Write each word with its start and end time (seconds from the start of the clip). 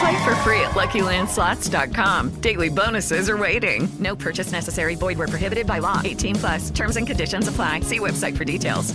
Play 0.00 0.24
for 0.24 0.34
free 0.36 0.60
at 0.60 0.72
LuckyLandSlots.com. 0.72 2.40
Daily 2.40 2.68
bonuses 2.68 3.28
are 3.30 3.36
waiting. 3.36 3.88
No 3.98 4.16
purchase 4.16 4.52
necessary. 4.52 4.96
Void 4.96 5.18
where 5.18 5.28
prohibited 5.28 5.66
by 5.66 5.78
law. 5.78 6.00
18 6.04 6.34
plus. 6.36 6.70
Terms 6.70 6.96
and 6.96 7.06
conditions 7.06 7.48
apply. 7.48 7.80
See 7.80 7.98
website 7.98 8.36
for 8.36 8.44
details. 8.44 8.94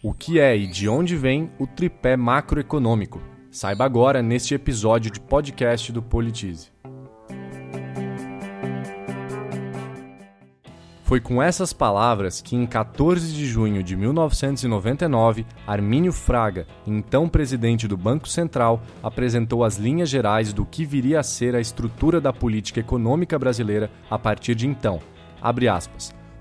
O 0.00 0.12
que 0.12 0.38
é 0.38 0.56
e 0.56 0.68
de 0.68 0.88
onde 0.88 1.16
vem 1.16 1.50
o 1.58 1.66
tripé 1.66 2.16
macroeconômico? 2.16 3.20
Saiba 3.50 3.84
agora 3.84 4.22
neste 4.22 4.54
episódio 4.54 5.10
de 5.10 5.18
podcast 5.18 5.90
do 5.90 6.00
Politize. 6.00 6.68
Foi 11.08 11.20
com 11.20 11.42
essas 11.42 11.72
palavras 11.72 12.42
que, 12.42 12.54
em 12.54 12.66
14 12.66 13.32
de 13.32 13.46
junho 13.46 13.82
de 13.82 13.96
1999, 13.96 15.46
Armínio 15.66 16.12
Fraga, 16.12 16.66
então 16.86 17.26
presidente 17.26 17.88
do 17.88 17.96
Banco 17.96 18.28
Central, 18.28 18.82
apresentou 19.02 19.64
as 19.64 19.78
linhas 19.78 20.10
gerais 20.10 20.52
do 20.52 20.66
que 20.66 20.84
viria 20.84 21.20
a 21.20 21.22
ser 21.22 21.56
a 21.56 21.60
estrutura 21.62 22.20
da 22.20 22.30
política 22.30 22.80
econômica 22.80 23.38
brasileira 23.38 23.90
a 24.10 24.18
partir 24.18 24.54
de 24.54 24.66
então. 24.66 25.00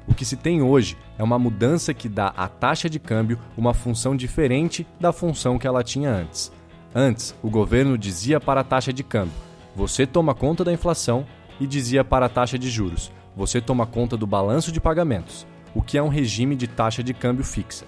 O 0.05 0.13
que 0.13 0.25
se 0.25 0.35
tem 0.35 0.61
hoje 0.61 0.97
é 1.17 1.23
uma 1.23 1.39
mudança 1.39 1.93
que 1.93 2.09
dá 2.09 2.33
à 2.35 2.49
taxa 2.49 2.89
de 2.89 2.99
câmbio 2.99 3.39
uma 3.57 3.73
função 3.73 4.17
diferente 4.17 4.85
da 4.99 5.13
função 5.13 5.57
que 5.57 5.65
ela 5.65 5.81
tinha 5.81 6.11
antes. 6.11 6.51
Antes, 6.93 7.33
o 7.41 7.49
governo 7.49 7.97
dizia 7.97 8.37
para 8.37 8.59
a 8.59 8.65
taxa 8.65 8.91
de 8.91 9.01
câmbio: 9.01 9.33
você 9.73 10.05
toma 10.05 10.35
conta 10.35 10.65
da 10.65 10.73
inflação, 10.73 11.25
e 11.59 11.65
dizia 11.65 12.03
para 12.03 12.25
a 12.25 12.29
taxa 12.29 12.57
de 12.57 12.69
juros: 12.69 13.11
você 13.37 13.61
toma 13.61 13.85
conta 13.85 14.17
do 14.17 14.25
balanço 14.25 14.71
de 14.71 14.81
pagamentos, 14.81 15.45
o 15.75 15.79
que 15.79 15.95
é 15.95 16.01
um 16.01 16.07
regime 16.07 16.55
de 16.55 16.65
taxa 16.65 17.03
de 17.03 17.13
câmbio 17.13 17.45
fixa. 17.45 17.85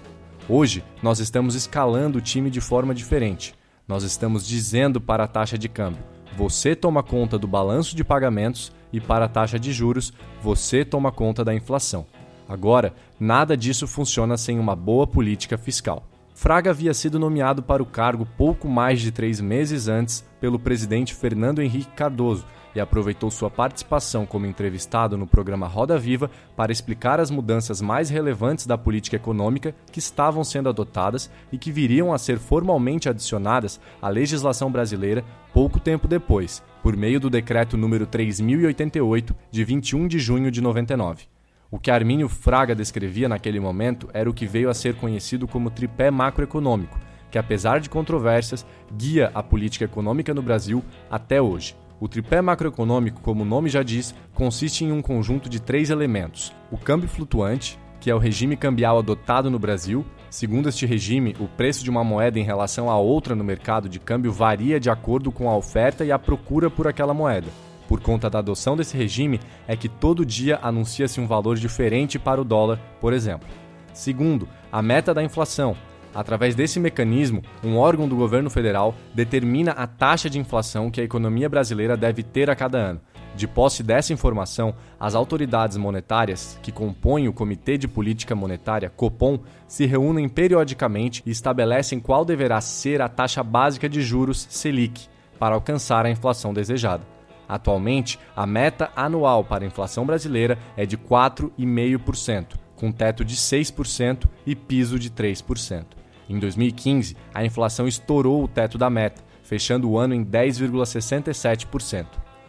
Hoje, 0.48 0.84
nós 1.02 1.18
estamos 1.18 1.56
escalando 1.56 2.18
o 2.18 2.20
time 2.20 2.48
de 2.50 2.60
forma 2.60 2.94
diferente. 2.94 3.52
Nós 3.86 4.04
estamos 4.04 4.46
dizendo 4.46 5.00
para 5.00 5.24
a 5.24 5.26
taxa 5.26 5.58
de 5.58 5.68
câmbio: 5.68 6.04
você 6.36 6.76
toma 6.76 7.02
conta 7.02 7.36
do 7.36 7.48
balanço 7.48 7.96
de 7.96 8.04
pagamentos 8.04 8.70
e 8.92 9.00
para 9.00 9.24
a 9.24 9.28
taxa 9.28 9.58
de 9.58 9.72
juros, 9.72 10.12
você 10.40 10.84
toma 10.84 11.10
conta 11.10 11.44
da 11.44 11.52
inflação. 11.52 12.06
Agora, 12.48 12.94
nada 13.18 13.56
disso 13.56 13.88
funciona 13.88 14.36
sem 14.36 14.56
uma 14.56 14.76
boa 14.76 15.04
política 15.04 15.58
fiscal. 15.58 16.04
Fraga 16.32 16.70
havia 16.70 16.94
sido 16.94 17.18
nomeado 17.18 17.60
para 17.60 17.82
o 17.82 17.86
cargo 17.86 18.24
pouco 18.38 18.68
mais 18.68 19.00
de 19.00 19.10
três 19.10 19.40
meses 19.40 19.88
antes 19.88 20.24
pelo 20.40 20.60
presidente 20.60 21.12
Fernando 21.12 21.60
Henrique 21.60 21.90
Cardoso 21.90 22.46
e 22.74 22.80
aproveitou 22.80 23.30
sua 23.30 23.50
participação 23.50 24.24
como 24.24 24.46
entrevistado 24.46 25.16
no 25.16 25.26
programa 25.26 25.66
Roda 25.66 25.98
Viva 25.98 26.30
para 26.56 26.72
explicar 26.72 27.20
as 27.20 27.30
mudanças 27.30 27.80
mais 27.80 28.10
relevantes 28.10 28.66
da 28.66 28.78
política 28.78 29.16
econômica 29.16 29.74
que 29.90 29.98
estavam 29.98 30.44
sendo 30.44 30.68
adotadas 30.68 31.30
e 31.50 31.58
que 31.58 31.72
viriam 31.72 32.12
a 32.12 32.18
ser 32.18 32.38
formalmente 32.38 33.08
adicionadas 33.08 33.80
à 34.00 34.08
legislação 34.08 34.70
brasileira 34.70 35.24
pouco 35.52 35.80
tempo 35.80 36.06
depois, 36.06 36.62
por 36.82 36.96
meio 36.96 37.20
do 37.20 37.28
decreto 37.28 37.76
número 37.76 38.06
3088 38.06 39.34
de 39.50 39.64
21 39.64 40.08
de 40.08 40.18
junho 40.18 40.50
de 40.50 40.60
99. 40.60 41.24
O 41.70 41.78
que 41.78 41.90
Armínio 41.90 42.28
Fraga 42.28 42.74
descrevia 42.74 43.28
naquele 43.28 43.60
momento 43.60 44.08
era 44.12 44.28
o 44.28 44.34
que 44.34 44.46
veio 44.46 44.68
a 44.68 44.74
ser 44.74 44.96
conhecido 44.96 45.46
como 45.46 45.70
tripé 45.70 46.10
macroeconômico, 46.10 46.98
que 47.30 47.38
apesar 47.38 47.80
de 47.80 47.88
controvérsias, 47.88 48.66
guia 48.92 49.30
a 49.32 49.42
política 49.42 49.84
econômica 49.84 50.34
no 50.34 50.42
Brasil 50.42 50.82
até 51.08 51.40
hoje. 51.40 51.76
O 52.00 52.08
tripé 52.08 52.40
macroeconômico, 52.40 53.20
como 53.20 53.42
o 53.42 53.46
nome 53.46 53.68
já 53.68 53.82
diz, 53.82 54.14
consiste 54.32 54.86
em 54.86 54.90
um 54.90 55.02
conjunto 55.02 55.50
de 55.50 55.60
três 55.60 55.90
elementos: 55.90 56.50
o 56.72 56.78
câmbio 56.78 57.08
flutuante, 57.08 57.78
que 58.00 58.10
é 58.10 58.14
o 58.14 58.18
regime 58.18 58.56
cambial 58.56 58.98
adotado 58.98 59.50
no 59.50 59.58
Brasil. 59.58 60.04
Segundo 60.30 60.68
este 60.68 60.86
regime, 60.86 61.36
o 61.38 61.46
preço 61.46 61.84
de 61.84 61.90
uma 61.90 62.02
moeda 62.02 62.38
em 62.38 62.44
relação 62.44 62.88
a 62.88 62.96
outra 62.96 63.34
no 63.34 63.44
mercado 63.44 63.88
de 63.88 64.00
câmbio 64.00 64.32
varia 64.32 64.80
de 64.80 64.88
acordo 64.88 65.30
com 65.30 65.50
a 65.50 65.56
oferta 65.56 66.02
e 66.04 66.10
a 66.10 66.18
procura 66.18 66.70
por 66.70 66.88
aquela 66.88 67.12
moeda. 67.12 67.48
Por 67.86 68.00
conta 68.00 68.30
da 68.30 68.38
adoção 68.38 68.76
desse 68.76 68.96
regime, 68.96 69.40
é 69.66 69.76
que 69.76 69.88
todo 69.88 70.24
dia 70.24 70.58
anuncia-se 70.62 71.20
um 71.20 71.26
valor 71.26 71.56
diferente 71.56 72.18
para 72.18 72.40
o 72.40 72.44
dólar, 72.44 72.78
por 73.00 73.12
exemplo. 73.12 73.48
Segundo, 73.92 74.48
a 74.70 74.80
meta 74.80 75.12
da 75.12 75.22
inflação, 75.22 75.76
Através 76.14 76.54
desse 76.54 76.80
mecanismo, 76.80 77.42
um 77.62 77.76
órgão 77.76 78.08
do 78.08 78.16
governo 78.16 78.50
federal 78.50 78.94
determina 79.14 79.72
a 79.72 79.86
taxa 79.86 80.28
de 80.28 80.38
inflação 80.38 80.90
que 80.90 81.00
a 81.00 81.04
economia 81.04 81.48
brasileira 81.48 81.96
deve 81.96 82.22
ter 82.22 82.50
a 82.50 82.56
cada 82.56 82.78
ano. 82.78 83.00
De 83.36 83.46
posse 83.46 83.82
dessa 83.82 84.12
informação, 84.12 84.74
as 84.98 85.14
autoridades 85.14 85.76
monetárias, 85.76 86.58
que 86.62 86.72
compõem 86.72 87.28
o 87.28 87.32
Comitê 87.32 87.78
de 87.78 87.86
Política 87.86 88.34
Monetária, 88.34 88.90
COPOM, 88.90 89.38
se 89.68 89.86
reúnem 89.86 90.28
periodicamente 90.28 91.22
e 91.24 91.30
estabelecem 91.30 92.00
qual 92.00 92.24
deverá 92.24 92.60
ser 92.60 93.00
a 93.00 93.08
taxa 93.08 93.42
básica 93.42 93.88
de 93.88 94.02
juros 94.02 94.48
Selic 94.50 95.08
para 95.38 95.54
alcançar 95.54 96.04
a 96.04 96.10
inflação 96.10 96.52
desejada. 96.52 97.06
Atualmente, 97.48 98.18
a 98.36 98.46
meta 98.46 98.90
anual 98.94 99.44
para 99.44 99.64
a 99.64 99.66
inflação 99.66 100.04
brasileira 100.04 100.58
é 100.76 100.84
de 100.84 100.98
4,5%, 100.98 102.56
com 102.76 102.92
teto 102.92 103.24
de 103.24 103.36
6% 103.36 104.26
e 104.44 104.54
piso 104.54 104.98
de 104.98 105.10
3%. 105.10 105.99
Em 106.30 106.38
2015, 106.38 107.16
a 107.34 107.44
inflação 107.44 107.88
estourou 107.88 108.44
o 108.44 108.48
teto 108.48 108.78
da 108.78 108.88
meta, 108.88 109.20
fechando 109.42 109.90
o 109.90 109.98
ano 109.98 110.14
em 110.14 110.24
10,67%. 110.24 112.06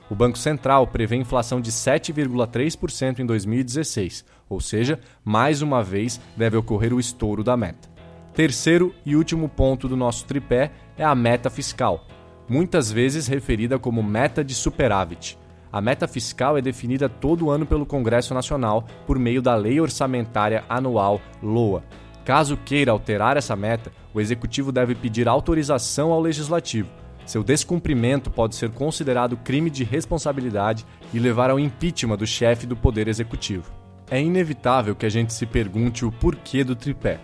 O 0.08 0.14
Banco 0.14 0.38
Central 0.38 0.86
prevê 0.86 1.16
inflação 1.16 1.60
de 1.60 1.72
7,3% 1.72 3.18
em 3.18 3.26
2016, 3.26 4.24
ou 4.48 4.62
seja, 4.62 5.00
mais 5.26 5.64
uma 5.64 5.82
vez 5.82 6.22
deve 6.38 6.58
ocorrer 6.58 6.94
o 6.94 7.00
estouro 7.00 7.44
da 7.44 7.58
meta. 7.58 7.90
Terceiro 8.36 8.94
e 9.04 9.16
último 9.16 9.50
ponto 9.50 9.88
do 9.88 9.98
nosso 9.98 10.26
tripé 10.26 10.72
é 10.96 11.04
a 11.04 11.16
meta 11.16 11.50
fiscal, 11.50 12.06
muitas 12.48 12.92
vezes 12.92 13.26
referida 13.26 13.80
como 13.80 14.04
meta 14.04 14.44
de 14.44 14.54
superávit. 14.54 15.40
A 15.72 15.82
meta 15.82 16.08
fiscal 16.08 16.56
é 16.56 16.62
definida 16.62 17.10
todo 17.10 17.50
ano 17.50 17.66
pelo 17.66 17.88
Congresso 17.88 18.36
Nacional 18.36 18.86
por 19.08 19.18
meio 19.18 19.42
da 19.42 19.56
Lei 19.56 19.82
Orçamentária 19.82 20.64
Anual 20.70 21.20
LOA, 21.42 21.84
Caso 22.24 22.56
queira 22.58 22.92
alterar 22.92 23.38
essa 23.38 23.56
meta, 23.56 23.92
o 24.14 24.22
executivo 24.22 24.72
deve 24.72 24.94
pedir 24.94 25.28
autorização 25.28 26.12
ao 26.12 26.22
legislativo. 26.22 26.90
Seu 27.26 27.44
descumprimento 27.44 28.30
pode 28.30 28.56
ser 28.56 28.70
considerado 28.72 29.38
crime 29.38 29.70
de 29.70 29.84
responsabilidade 29.84 30.86
e 31.14 31.20
levar 31.20 31.50
ao 31.50 31.60
impeachment 31.60 32.18
do 32.18 32.28
chefe 32.28 32.66
do 32.66 32.76
Poder 32.76 33.08
Executivo. 33.08 33.72
É 34.10 34.22
inevitável 34.22 34.96
que 34.96 35.06
a 35.06 35.10
gente 35.10 35.34
se 35.34 35.46
pergunte 35.46 36.04
o 36.04 36.12
porquê 36.12 36.64
do 36.64 36.76
tripé. 36.76 37.20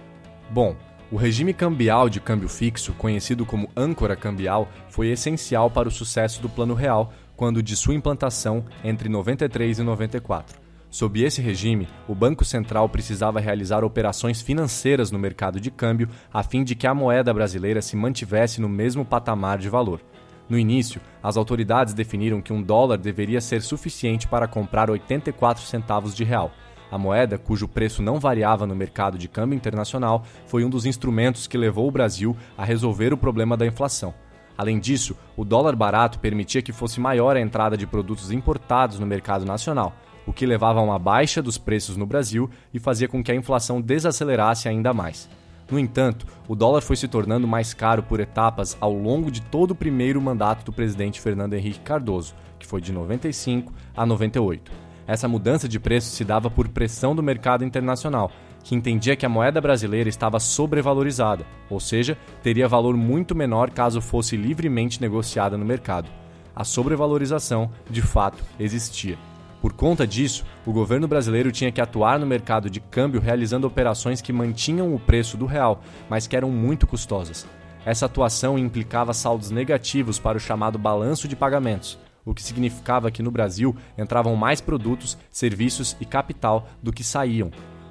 Bom, 0.50 0.76
o 1.12 1.16
regime 1.16 1.54
cambial 1.54 2.10
de 2.10 2.20
câmbio 2.20 2.50
fixo, 2.50 2.94
conhecido 2.94 3.46
como 3.46 3.70
âncora 3.76 4.16
cambial, 4.16 4.70
foi 4.90 5.08
essencial 5.10 5.70
para 5.70 5.88
o 5.88 5.92
sucesso 5.92 6.42
do 6.42 6.50
Plano 6.50 6.74
Real 6.74 7.14
quando 7.36 7.62
de 7.62 7.76
sua 7.76 7.94
implantação 7.94 8.66
entre 8.84 9.08
93 9.08 9.80
e 9.80 9.84
94. 9.84 10.67
Sob 10.90 11.22
esse 11.22 11.42
regime, 11.42 11.88
o 12.08 12.16
Banco 12.16 12.46
Central 12.46 12.88
precisava 12.88 13.42
realizar 13.42 13.84
operações 13.84 14.42
financeiras 14.42 15.12
no 15.12 15.20
mercado 15.20 15.60
de 15.60 15.70
câmbio 15.70 16.08
a 16.34 16.42
fim 16.44 16.64
de 16.64 16.76
que 16.76 16.88
a 16.88 16.94
moeda 16.94 17.34
brasileira 17.34 17.82
se 17.82 17.96
mantivesse 17.98 18.62
no 18.62 18.70
mesmo 18.70 19.04
patamar 19.04 19.58
de 19.58 19.68
valor. 19.68 20.00
No 20.48 20.58
início, 20.58 21.02
as 21.22 21.36
autoridades 21.36 21.94
definiram 21.94 22.42
que 22.42 22.54
um 22.54 22.64
dólar 22.64 22.98
deveria 22.98 23.42
ser 23.42 23.62
suficiente 23.62 24.30
para 24.30 24.48
comprar 24.48 24.90
84 24.90 25.62
centavos 25.64 26.16
de 26.16 26.24
real. 26.24 26.52
A 26.90 26.98
moeda, 26.98 27.38
cujo 27.38 27.68
preço 27.68 28.02
não 28.02 28.18
variava 28.18 28.66
no 28.66 28.74
mercado 28.74 29.18
de 29.18 29.28
câmbio 29.28 29.58
internacional, 29.58 30.24
foi 30.46 30.64
um 30.64 30.70
dos 30.70 30.86
instrumentos 30.86 31.48
que 31.48 31.58
levou 31.58 31.86
o 31.86 31.92
Brasil 31.92 32.36
a 32.58 32.64
resolver 32.64 33.12
o 33.12 33.18
problema 33.18 33.58
da 33.58 33.68
inflação. 33.68 34.14
Além 34.58 34.80
disso, 34.80 35.18
o 35.36 35.44
dólar 35.44 35.76
barato 35.76 36.18
permitia 36.18 36.62
que 36.62 36.72
fosse 36.72 37.02
maior 37.02 37.36
a 37.36 37.42
entrada 37.42 37.76
de 37.76 37.86
produtos 37.86 38.32
importados 38.32 39.00
no 39.00 39.06
mercado 39.06 39.44
nacional 39.44 39.94
o 40.28 40.34
que 40.34 40.46
levava 40.46 40.80
a 40.80 40.84
uma 40.84 41.00
baixa 41.00 41.42
dos 41.42 41.58
preços 41.58 41.98
no 41.98 42.06
Brasil 42.06 42.50
e 42.74 42.80
fazia 42.80 43.08
com 43.08 43.24
que 43.24 43.32
a 43.32 43.36
inflação 43.36 43.82
desacelerasse 43.82 44.68
ainda 44.68 44.94
mais. 44.94 45.28
No 45.72 45.80
entanto, 45.80 46.26
o 46.48 46.56
dólar 46.56 46.82
foi 46.82 46.96
se 46.96 47.08
tornando 47.08 47.48
mais 47.48 47.74
caro 47.74 48.04
por 48.04 48.20
etapas 48.20 48.78
ao 48.80 48.94
longo 48.94 49.32
de 49.32 49.42
todo 49.42 49.72
o 49.72 49.76
primeiro 49.76 50.22
mandato 50.22 50.64
do 50.64 50.72
presidente 50.72 51.20
Fernando 51.20 51.54
Henrique 51.54 51.80
Cardoso, 51.80 52.36
que 52.60 52.68
foi 52.68 52.82
de 52.82 52.92
95 52.94 53.74
a 53.96 54.06
98. 54.06 54.72
Essa 55.06 55.28
mudança 55.28 55.68
de 55.68 55.80
preço 55.80 56.10
se 56.10 56.24
dava 56.24 56.50
por 56.50 56.68
pressão 56.68 57.16
do 57.16 57.24
mercado 57.24 57.64
internacional, 57.64 58.32
que 58.64 58.76
entendia 58.76 59.16
que 59.16 59.26
a 59.26 59.30
moeda 59.30 59.62
brasileira 59.62 60.10
estava 60.10 60.40
sobrevalorizada, 60.40 61.46
ou 61.70 61.80
seja, 61.80 62.18
teria 62.44 62.68
valor 62.68 62.98
muito 62.98 63.34
menor 63.34 63.70
caso 63.70 64.02
fosse 64.02 64.36
livremente 64.36 65.00
negociada 65.00 65.58
no 65.58 65.66
mercado. 65.66 66.10
A 66.54 66.64
sobrevalorização, 66.64 67.72
de 67.90 68.02
fato, 68.02 68.44
existia. 68.60 69.18
Por 69.62 69.74
conta 69.74 70.06
disso, 70.06 70.46
o 70.66 70.72
governo 70.72 71.08
brasileiro 71.08 71.52
tinha 71.52 71.72
que 71.72 71.82
atuar 71.82 72.20
no 72.20 72.26
mercado 72.26 72.70
de 72.70 72.80
câmbio 72.80 73.20
realizando 73.20 73.66
operações 73.66 74.22
que 74.22 74.32
mantinham 74.32 74.94
o 74.94 75.00
preço 75.00 75.36
do 75.36 75.46
real, 75.46 75.82
mas 76.10 76.28
que 76.28 76.36
eram 76.36 76.52
muito 76.52 76.86
custosas. 76.86 77.46
Essa 77.84 78.06
atuação 78.06 78.58
implicava 78.58 79.14
saldos 79.14 79.50
negativos 79.50 80.20
para 80.20 80.38
o 80.38 80.42
chamado 80.42 80.78
balanço 80.78 81.28
de 81.28 81.36
pagamentos, 81.36 81.98
o 82.26 82.34
que 82.34 82.44
significava 82.44 83.10
que 83.10 83.24
no 83.24 83.32
Brasil 83.32 83.76
entravam 83.98 84.36
mais 84.36 84.62
produtos, 84.62 85.18
serviços 85.32 85.96
e 86.00 86.06
capital 86.06 86.68
do 86.84 86.92
que 86.92 87.04
saíam. 87.04 87.50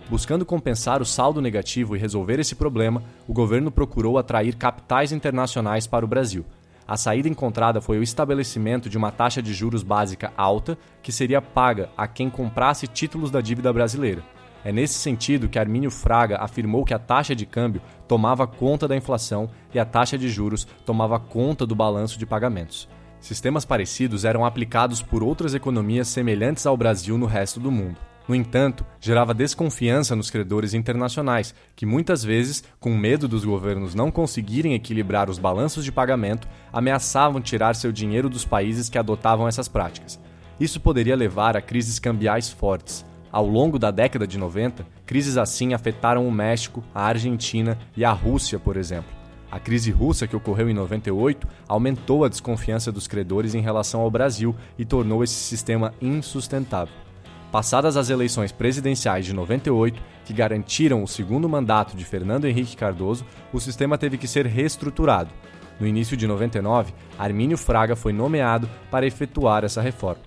Buscando 0.09 0.47
compensar 0.47 1.03
o 1.03 1.07
saldo 1.07 1.41
negativo 1.41 1.97
e 1.97 1.99
resolver 1.99 2.39
esse 2.39 2.55
problema, 2.55 3.03
o 3.27 3.33
governo 3.33 3.73
procurou 3.73 4.19
atrair 4.19 4.55
capitais 4.55 5.11
internacionais 5.11 5.87
para 5.87 6.05
o 6.05 6.09
Brasil. 6.09 6.45
A 6.89 6.97
saída 6.97 7.29
encontrada 7.29 7.81
foi 7.81 7.99
o 7.99 8.03
estabelecimento 8.03 8.89
de 8.89 8.97
uma 8.97 9.11
taxa 9.11 9.43
de 9.43 9.53
juros 9.53 9.83
básica 9.83 10.33
alta 10.37 10.79
que 11.03 11.11
seria 11.11 11.43
paga 11.43 11.91
a 11.97 12.07
quem 12.07 12.31
comprasse 12.31 12.87
títulos 12.87 13.31
da 13.31 13.41
dívida 13.41 13.73
brasileira. 13.73 14.23
É 14.65 14.71
nesse 14.71 14.95
sentido 14.95 15.49
que 15.49 15.59
Armínio 15.59 15.91
Fraga 15.91 16.39
afirmou 16.39 16.85
que 16.85 16.95
a 16.95 16.99
taxa 16.99 17.35
de 17.35 17.45
câmbio 17.45 17.83
tomava 18.07 18.47
conta 18.47 18.87
da 18.87 18.97
inflação 18.97 19.51
e 19.75 19.79
a 19.79 19.85
taxa 19.85 20.17
de 20.17 20.29
juros 20.29 20.67
tomava 20.85 21.19
conta 21.19 21.67
do 21.67 21.75
balanço 21.75 22.19
de 22.19 22.27
pagamentos. 22.27 22.89
Sistemas 23.21 23.65
parecidos 23.65 24.25
eram 24.25 24.45
aplicados 24.45 25.03
por 25.03 25.23
outras 25.23 25.55
economias 25.55 26.07
semelhantes 26.09 26.67
ao 26.67 26.77
Brasil 26.77 27.19
no 27.19 27.27
resto 27.27 27.59
do 27.59 27.71
mundo. 27.71 27.97
No 28.29 28.35
entanto, 28.35 28.85
gerava 29.01 29.33
desconfiança 29.33 30.17
nos 30.17 30.31
credores 30.31 30.75
internacionais, 30.75 31.55
que 31.77 31.87
muitas 31.87 32.25
vezes, 32.25 32.65
com 32.81 32.97
medo 32.97 33.29
dos 33.29 33.45
governos 33.45 33.95
não 33.95 34.11
conseguirem 34.11 34.75
equilibrar 34.75 35.31
os 35.31 35.39
balanços 35.39 35.85
de 35.85 35.93
pagamento, 35.93 36.49
ameaçavam 36.73 37.41
tirar 37.41 37.77
seu 37.77 37.93
dinheiro 37.93 38.29
dos 38.29 38.45
países 38.45 38.89
que 38.89 38.99
adotavam 38.99 39.47
essas 39.47 39.69
práticas. 39.69 40.19
Isso 40.59 40.81
poderia 40.81 41.15
levar 41.15 41.57
a 41.57 41.63
crises 41.63 42.01
cambiais 42.01 42.51
fortes. 42.51 43.05
Ao 43.31 43.47
longo 43.47 43.79
da 43.79 43.91
década 43.91 44.27
de 44.27 44.39
90, 44.39 44.85
crises 45.05 45.37
assim 45.37 45.73
afetaram 45.73 46.27
o 46.27 46.33
México, 46.33 46.83
a 46.95 47.05
Argentina 47.05 47.79
e 47.97 48.05
a 48.05 48.11
Rússia, 48.11 48.59
por 48.59 48.77
exemplo. 48.77 49.15
A 49.51 49.61
crise 49.61 49.93
russa 49.93 50.27
que 50.27 50.35
ocorreu 50.35 50.69
em 50.69 50.75
98 50.75 51.47
aumentou 51.69 52.25
a 52.25 52.29
desconfiança 52.29 52.91
dos 52.91 53.07
credores 53.07 53.55
em 53.55 53.61
relação 53.61 54.01
ao 54.01 54.11
Brasil 54.11 54.57
e 54.77 54.85
tornou 54.85 55.23
esse 55.23 55.35
sistema 55.35 55.95
insustentável. 56.01 57.06
Passadas 57.51 57.97
as 57.97 58.11
eleições 58.11 58.51
presidenciais 58.53 59.25
de 59.25 59.33
98, 59.33 60.03
que 60.25 60.33
garantiram 60.33 61.03
o 61.03 61.09
segundo 61.09 61.49
mandato 61.49 61.97
de 61.97 62.05
Fernando 62.05 62.47
Henrique 62.47 62.77
Cardoso, 62.77 63.25
o 63.53 63.61
sistema 63.61 63.97
teve 63.97 64.19
que 64.19 64.27
ser 64.27 64.47
reestruturado. 64.47 65.31
No 65.79 65.87
início 65.87 66.17
de 66.17 66.27
99, 66.27 66.93
Armínio 67.19 67.57
Fraga 67.57 67.95
foi 67.95 68.13
nomeado 68.13 68.69
para 68.91 69.07
efetuar 69.07 69.65
essa 69.65 69.81
reforma. 69.81 70.23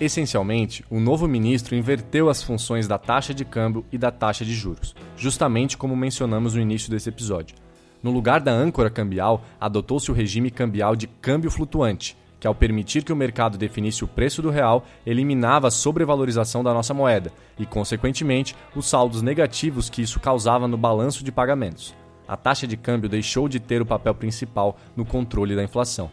Essencialmente, 0.00 0.84
o 0.90 0.98
novo 0.98 1.28
ministro 1.28 1.76
inverteu 1.76 2.28
as 2.28 2.42
funções 2.42 2.88
da 2.88 2.98
taxa 2.98 3.34
de 3.34 3.44
câmbio 3.44 3.84
e 3.92 3.98
da 3.98 4.10
taxa 4.10 4.44
de 4.44 4.54
juros, 4.54 4.94
justamente 5.16 5.76
como 5.76 5.94
mencionamos 5.94 6.54
no 6.54 6.60
início 6.60 6.90
desse 6.90 7.08
episódio. 7.08 7.54
No 8.02 8.10
lugar 8.10 8.40
da 8.40 8.50
âncora 8.50 8.90
cambial, 8.90 9.44
adotou-se 9.60 10.10
o 10.10 10.14
regime 10.14 10.50
cambial 10.50 10.96
de 10.96 11.06
câmbio 11.06 11.50
flutuante, 11.50 12.16
que, 12.42 12.48
ao 12.48 12.56
permitir 12.56 13.04
que 13.04 13.12
o 13.12 13.16
mercado 13.16 13.56
definisse 13.56 14.02
o 14.02 14.08
preço 14.08 14.42
do 14.42 14.50
real, 14.50 14.84
eliminava 15.06 15.68
a 15.68 15.70
sobrevalorização 15.70 16.64
da 16.64 16.74
nossa 16.74 16.92
moeda 16.92 17.30
e, 17.56 17.64
consequentemente, 17.64 18.56
os 18.74 18.86
saldos 18.88 19.22
negativos 19.22 19.88
que 19.88 20.02
isso 20.02 20.18
causava 20.18 20.66
no 20.66 20.76
balanço 20.76 21.22
de 21.22 21.30
pagamentos. 21.30 21.94
A 22.26 22.36
taxa 22.36 22.66
de 22.66 22.76
câmbio 22.76 23.08
deixou 23.08 23.48
de 23.48 23.60
ter 23.60 23.80
o 23.80 23.86
papel 23.86 24.12
principal 24.12 24.76
no 24.96 25.04
controle 25.04 25.54
da 25.54 25.62
inflação. 25.62 26.10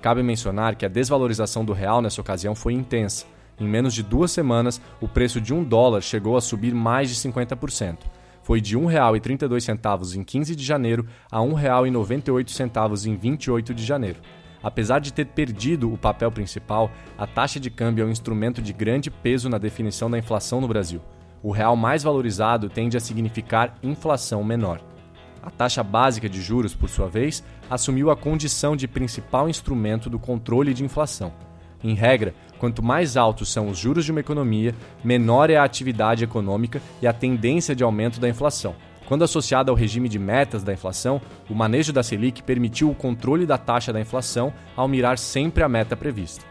Cabe 0.00 0.22
mencionar 0.22 0.76
que 0.76 0.86
a 0.86 0.88
desvalorização 0.88 1.62
do 1.62 1.74
real 1.74 2.00
nessa 2.00 2.22
ocasião 2.22 2.54
foi 2.54 2.72
intensa. 2.72 3.26
Em 3.60 3.68
menos 3.68 3.92
de 3.92 4.02
duas 4.02 4.30
semanas, 4.30 4.80
o 4.98 5.06
preço 5.06 5.42
de 5.42 5.52
um 5.52 5.62
dólar 5.62 6.00
chegou 6.00 6.38
a 6.38 6.40
subir 6.40 6.74
mais 6.74 7.10
de 7.10 7.16
50%. 7.16 7.98
Foi 8.42 8.62
de 8.62 8.78
R$ 8.78 8.82
1,32 8.82 10.16
em 10.16 10.24
15 10.24 10.56
de 10.56 10.64
janeiro 10.64 11.06
a 11.30 11.38
R$ 11.38 11.48
1,98 11.48 13.06
em 13.08 13.14
28 13.14 13.74
de 13.74 13.84
janeiro. 13.84 14.20
Apesar 14.66 14.98
de 14.98 15.12
ter 15.12 15.26
perdido 15.26 15.92
o 15.92 15.96
papel 15.96 16.28
principal, 16.32 16.90
a 17.16 17.24
taxa 17.24 17.60
de 17.60 17.70
câmbio 17.70 18.02
é 18.02 18.04
um 18.04 18.10
instrumento 18.10 18.60
de 18.60 18.72
grande 18.72 19.12
peso 19.12 19.48
na 19.48 19.58
definição 19.58 20.10
da 20.10 20.18
inflação 20.18 20.60
no 20.60 20.66
Brasil. 20.66 21.00
O 21.40 21.52
real 21.52 21.76
mais 21.76 22.02
valorizado 22.02 22.68
tende 22.68 22.96
a 22.96 23.00
significar 23.00 23.76
inflação 23.80 24.42
menor. 24.42 24.80
A 25.40 25.50
taxa 25.50 25.84
básica 25.84 26.28
de 26.28 26.42
juros, 26.42 26.74
por 26.74 26.88
sua 26.88 27.06
vez, 27.06 27.44
assumiu 27.70 28.10
a 28.10 28.16
condição 28.16 28.74
de 28.74 28.88
principal 28.88 29.48
instrumento 29.48 30.10
do 30.10 30.18
controle 30.18 30.74
de 30.74 30.82
inflação. 30.82 31.32
Em 31.84 31.94
regra, 31.94 32.34
quanto 32.58 32.82
mais 32.82 33.16
altos 33.16 33.52
são 33.52 33.68
os 33.68 33.78
juros 33.78 34.04
de 34.04 34.10
uma 34.10 34.18
economia, 34.18 34.74
menor 35.04 35.48
é 35.48 35.56
a 35.56 35.62
atividade 35.62 36.24
econômica 36.24 36.82
e 37.00 37.06
a 37.06 37.12
tendência 37.12 37.72
de 37.72 37.84
aumento 37.84 38.18
da 38.18 38.28
inflação. 38.28 38.74
Quando 39.06 39.22
associada 39.22 39.70
ao 39.70 39.76
regime 39.76 40.08
de 40.08 40.18
metas 40.18 40.64
da 40.64 40.72
inflação, 40.72 41.20
o 41.48 41.54
manejo 41.54 41.92
da 41.92 42.02
Selic 42.02 42.42
permitiu 42.42 42.90
o 42.90 42.94
controle 42.94 43.46
da 43.46 43.56
taxa 43.56 43.92
da 43.92 44.00
inflação 44.00 44.52
ao 44.74 44.88
mirar 44.88 45.16
sempre 45.16 45.62
a 45.62 45.68
meta 45.68 45.96
prevista. 45.96 46.44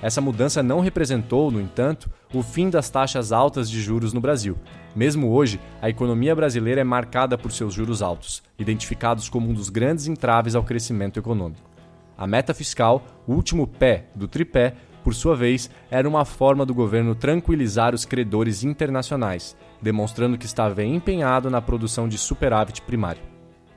Essa 0.00 0.20
mudança 0.20 0.62
não 0.62 0.78
representou, 0.78 1.50
no 1.50 1.60
entanto, 1.60 2.08
o 2.32 2.42
fim 2.42 2.70
das 2.70 2.88
taxas 2.88 3.32
altas 3.32 3.68
de 3.68 3.80
juros 3.82 4.12
no 4.12 4.20
Brasil. 4.20 4.56
Mesmo 4.94 5.32
hoje, 5.32 5.58
a 5.82 5.90
economia 5.90 6.34
brasileira 6.34 6.80
é 6.80 6.84
marcada 6.84 7.36
por 7.36 7.50
seus 7.50 7.74
juros 7.74 8.02
altos, 8.02 8.40
identificados 8.56 9.28
como 9.28 9.50
um 9.50 9.54
dos 9.54 9.68
grandes 9.68 10.06
entraves 10.06 10.54
ao 10.54 10.62
crescimento 10.62 11.18
econômico. 11.18 11.68
A 12.16 12.26
meta 12.26 12.54
fiscal, 12.54 13.04
o 13.26 13.32
último 13.32 13.66
pé 13.66 14.06
do 14.14 14.28
tripé, 14.28 14.74
por 15.06 15.14
sua 15.14 15.36
vez, 15.36 15.70
era 15.88 16.08
uma 16.08 16.24
forma 16.24 16.66
do 16.66 16.74
governo 16.74 17.14
tranquilizar 17.14 17.94
os 17.94 18.04
credores 18.04 18.64
internacionais, 18.64 19.56
demonstrando 19.80 20.36
que 20.36 20.46
estava 20.46 20.82
empenhado 20.82 21.48
na 21.48 21.62
produção 21.62 22.08
de 22.08 22.18
superávit 22.18 22.82
primário. 22.82 23.22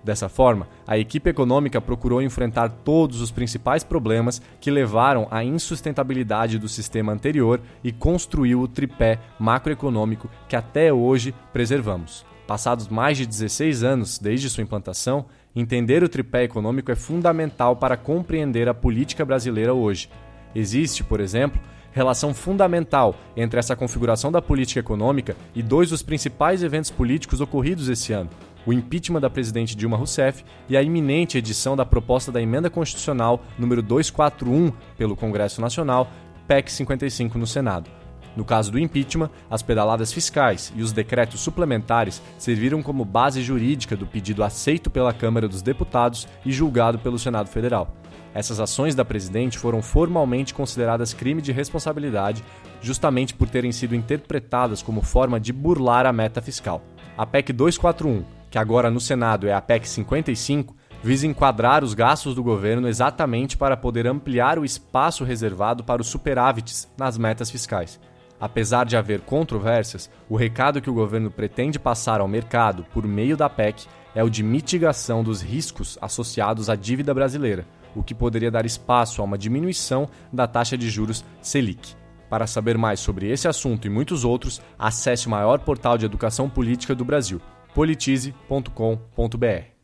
Dessa 0.04 0.28
forma, 0.28 0.68
a 0.88 0.98
equipe 0.98 1.30
econômica 1.30 1.80
procurou 1.80 2.20
enfrentar 2.20 2.70
todos 2.84 3.22
os 3.22 3.30
principais 3.30 3.84
problemas 3.84 4.42
que 4.60 4.72
levaram 4.72 5.28
à 5.30 5.44
insustentabilidade 5.44 6.58
do 6.58 6.68
sistema 6.68 7.12
anterior 7.12 7.62
e 7.84 7.92
construiu 7.92 8.62
o 8.62 8.68
tripé 8.68 9.20
macroeconômico 9.38 10.32
que 10.48 10.56
até 10.56 10.92
hoje 10.92 11.36
preservamos. 11.54 12.26
Passados 12.48 12.88
mais 12.88 13.20
de 13.20 13.28
16 13.28 13.84
anos 13.84 14.18
desde 14.18 14.50
sua 14.50 14.64
implantação, 14.64 15.28
entender 15.56 16.04
o 16.04 16.10
tripé 16.10 16.46
econômico 16.46 16.92
é 16.92 16.96
fundamental 16.96 17.76
para 17.76 17.96
compreender 17.96 18.68
a 18.68 18.74
política 18.74 19.24
brasileira 19.24 19.76
hoje 19.76 20.10
Existe, 20.56 21.04
por 21.04 21.20
exemplo, 21.20 21.60
relação 21.92 22.34
fundamental 22.34 23.16
entre 23.36 23.60
essa 23.60 23.76
configuração 23.76 24.32
da 24.32 24.42
política 24.42 24.80
econômica 24.80 25.36
e 25.56 25.62
dois 25.62 25.90
dos 25.90 26.04
principais 26.04 26.64
eventos 26.64 26.92
políticos 26.92 27.42
ocorridos 27.42 27.90
esse 27.90 28.14
ano: 28.14 28.30
o 28.66 28.74
impeachment 28.74 29.22
da 29.22 29.30
presidente 29.30 29.76
Dilma 29.76 29.98
Rousseff 29.98 30.44
e 30.68 30.78
a 30.78 30.84
iminente 30.84 31.38
edição 31.38 31.76
da 31.76 31.86
proposta 31.86 32.32
da 32.32 32.42
emenda 32.42 32.70
constitucional 32.70 33.44
número 33.58 33.82
241 33.82 34.72
pelo 34.98 35.16
Congresso 35.16 35.62
Nacional, 35.62 36.10
PEC 36.48 36.72
55 36.72 37.38
no 37.38 37.48
Senado. 37.48 37.99
No 38.36 38.46
caso 38.46 38.72
do 38.72 38.80
impeachment, 38.80 39.30
as 39.50 39.62
pedaladas 39.62 40.14
fiscais 40.14 40.72
e 40.76 40.82
os 40.82 40.92
decretos 40.92 41.42
suplementares 41.42 42.22
serviram 42.38 42.82
como 42.82 43.04
base 43.04 43.42
jurídica 43.42 43.96
do 43.96 44.06
pedido 44.06 44.44
aceito 44.44 44.90
pela 44.90 45.14
Câmara 45.14 45.48
dos 45.48 45.62
Deputados 45.62 46.28
e 46.46 46.52
julgado 46.52 47.00
pelo 47.00 47.20
Senado 47.20 47.50
Federal. 47.50 47.96
Essas 48.34 48.60
ações 48.60 48.94
da 48.94 49.04
presidente 49.04 49.58
foram 49.58 49.82
formalmente 49.82 50.54
consideradas 50.54 51.14
crime 51.14 51.42
de 51.42 51.52
responsabilidade, 51.52 52.44
justamente 52.82 53.34
por 53.34 53.50
terem 53.50 53.72
sido 53.72 53.96
interpretadas 53.96 54.82
como 54.82 55.02
forma 55.02 55.40
de 55.40 55.52
burlar 55.52 56.06
a 56.06 56.14
meta 56.14 56.42
fiscal. 56.42 56.82
A 57.18 57.26
PEC 57.26 57.52
241, 57.52 58.24
que 58.50 58.58
agora 58.58 58.92
no 58.92 59.00
Senado 59.00 59.48
é 59.48 59.54
a 59.54 59.62
PEC 59.62 59.90
55, 59.90 60.76
visa 61.02 61.26
enquadrar 61.26 61.84
os 61.84 61.94
gastos 61.94 62.36
do 62.36 62.44
governo 62.44 62.88
exatamente 62.88 63.58
para 63.58 63.76
poder 63.76 64.06
ampliar 64.06 64.60
o 64.60 64.66
espaço 64.66 65.24
reservado 65.24 65.84
para 65.84 66.02
os 66.02 66.08
superávites 66.08 66.88
nas 66.98 67.18
metas 67.18 67.50
fiscais. 67.50 68.00
Apesar 68.40 68.86
de 68.86 68.96
haver 68.96 69.22
controvérsias, 69.22 70.10
o 70.30 70.36
recado 70.36 70.82
que 70.82 70.90
o 70.90 70.94
governo 70.94 71.30
pretende 71.30 71.80
passar 71.80 72.22
ao 72.22 72.28
mercado 72.28 72.86
por 72.94 73.06
meio 73.06 73.36
da 73.36 73.50
PEC 73.50 73.86
é 74.16 74.24
o 74.24 74.30
de 74.30 74.42
mitigação 74.42 75.24
dos 75.24 75.42
riscos 75.42 75.98
associados 76.02 76.70
à 76.70 76.76
dívida 76.76 77.14
brasileira 77.14 77.66
o 77.96 78.04
que 78.04 78.14
poderia 78.14 78.52
dar 78.52 78.66
espaço 78.66 79.22
a 79.22 79.26
uma 79.26 79.38
diminuição 79.38 80.10
da 80.32 80.48
taxa 80.48 80.78
de 80.78 80.90
juros 80.90 81.24
Selic. 81.42 81.96
Para 82.30 82.46
saber 82.46 82.78
mais 82.78 83.00
sobre 83.00 83.30
esse 83.30 83.48
assunto 83.48 83.88
e 83.88 83.90
muitos 83.90 84.24
outros, 84.24 84.62
acesse 84.78 85.28
o 85.28 85.32
maior 85.32 85.60
portal 85.60 85.98
de 85.98 86.06
educação 86.06 86.50
política 86.50 86.94
do 86.94 87.04
Brasil, 87.04 87.42
politize.com.br. 87.74 89.79